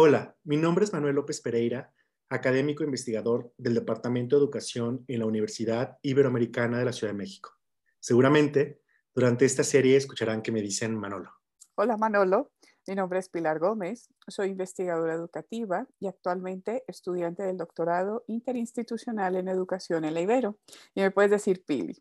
[0.00, 1.92] Hola, mi nombre es Manuel López Pereira,
[2.28, 7.50] académico investigador del Departamento de Educación en la Universidad Iberoamericana de la Ciudad de México.
[7.98, 8.80] Seguramente,
[9.12, 11.32] durante esta serie escucharán que me dicen Manolo.
[11.74, 12.52] Hola Manolo,
[12.86, 19.48] mi nombre es Pilar Gómez, soy investigadora educativa y actualmente estudiante del doctorado interinstitucional en
[19.48, 20.60] educación en la Ibero.
[20.94, 22.00] Y me puedes decir Pili.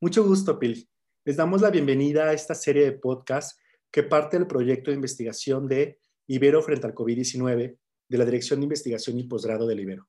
[0.00, 0.88] Mucho gusto, Pili.
[1.26, 3.60] Les damos la bienvenida a esta serie de podcast
[3.90, 6.00] que parte del proyecto de investigación de
[6.32, 7.76] Ibero frente al COVID-19
[8.08, 10.08] de la Dirección de Investigación y Posgrado del Ibero.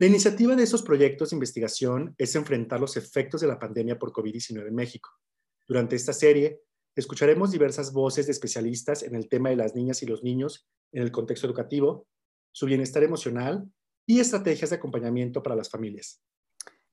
[0.00, 4.10] La iniciativa de estos proyectos de investigación es enfrentar los efectos de la pandemia por
[4.10, 5.10] COVID-19 en México.
[5.68, 6.62] Durante esta serie,
[6.96, 11.04] escucharemos diversas voces de especialistas en el tema de las niñas y los niños en
[11.04, 12.08] el contexto educativo,
[12.50, 13.64] su bienestar emocional
[14.06, 16.20] y estrategias de acompañamiento para las familias.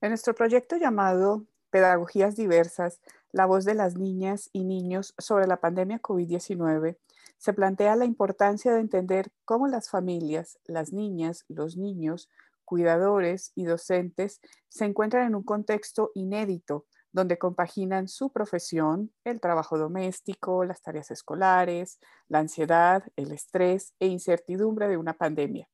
[0.00, 3.00] En nuestro proyecto llamado Pedagogías Diversas,
[3.32, 6.96] la voz de las niñas y niños sobre la pandemia COVID-19,
[7.38, 12.28] se plantea la importancia de entender cómo las familias, las niñas, los niños,
[12.64, 19.78] cuidadores y docentes se encuentran en un contexto inédito donde compaginan su profesión, el trabajo
[19.78, 25.66] doméstico, las tareas escolares, la ansiedad, el estrés e incertidumbre de una pandemia.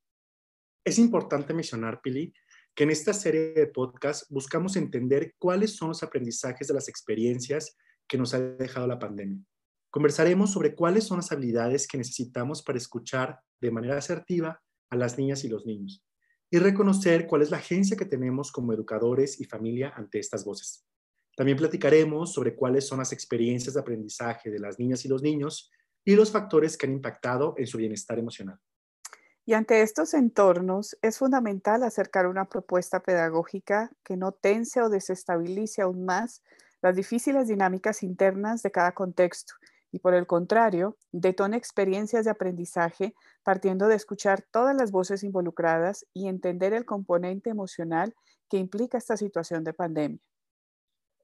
[0.84, 2.33] Es importante mencionar, Pili,
[2.75, 7.77] que en esta serie de podcast buscamos entender cuáles son los aprendizajes de las experiencias
[8.06, 9.41] que nos ha dejado la pandemia.
[9.93, 15.19] Conversaremos sobre cuáles son las habilidades que necesitamos para escuchar de manera asertiva a las
[15.19, 16.03] niñas y los niños
[16.51, 20.87] y reconocer cuál es la agencia que tenemos como educadores y familia ante estas voces.
[21.37, 25.71] También platicaremos sobre cuáles son las experiencias de aprendizaje de las niñas y los niños
[26.06, 28.59] y los factores que han impactado en su bienestar emocional.
[29.45, 35.83] Y ante estos entornos es fundamental acercar una propuesta pedagógica que no tense o desestabilice
[35.83, 36.43] aún más
[36.81, 39.53] las difíciles dinámicas internas de cada contexto
[39.93, 46.07] y por el contrario, detone experiencias de aprendizaje partiendo de escuchar todas las voces involucradas
[46.15, 48.15] y entender el componente emocional
[48.49, 50.21] que implica esta situación de pandemia.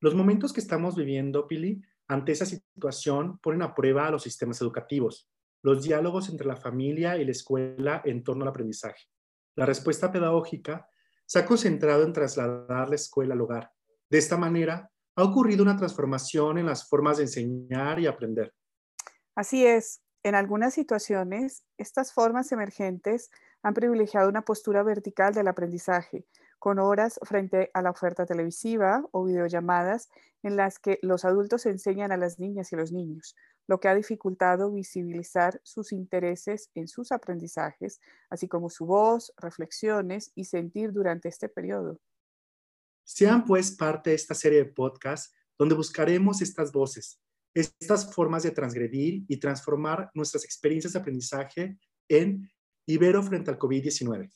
[0.01, 4.61] Los momentos que estamos viviendo, Pili, ante esa situación ponen a prueba a los sistemas
[4.61, 5.29] educativos,
[5.63, 9.09] los diálogos entre la familia y la escuela en torno al aprendizaje.
[9.57, 10.89] La respuesta pedagógica
[11.27, 13.73] se ha concentrado en trasladar la escuela al hogar.
[14.09, 18.55] De esta manera, ha ocurrido una transformación en las formas de enseñar y aprender.
[19.39, 23.31] Así es, en algunas situaciones, estas formas emergentes
[23.63, 26.27] han privilegiado una postura vertical del aprendizaje,
[26.59, 30.09] con horas frente a la oferta televisiva o videollamadas
[30.43, 33.37] en las que los adultos enseñan a las niñas y los niños,
[33.69, 38.01] lo que ha dificultado visibilizar sus intereses en sus aprendizajes,
[38.31, 42.01] así como su voz, reflexiones y sentir durante este periodo.
[43.05, 47.21] Sean pues parte de esta serie de podcasts donde buscaremos estas voces,
[47.59, 52.49] estas formas de transgredir y transformar nuestras experiencias de aprendizaje en
[52.87, 54.31] Ibero frente al COVID-19.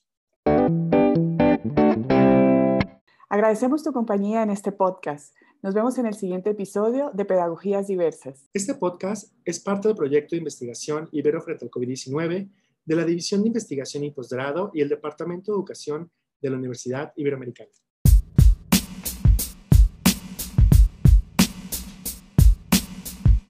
[3.29, 5.35] Agradecemos tu compañía en este podcast.
[5.63, 8.49] Nos vemos en el siguiente episodio de Pedagogías Diversas.
[8.53, 12.51] Este podcast es parte del proyecto de investigación Ibero frente al COVID-19
[12.85, 17.13] de la División de Investigación y Posgrado y el Departamento de Educación de la Universidad
[17.17, 17.71] Iberoamericana.